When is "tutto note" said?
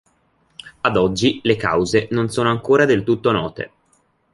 3.03-3.71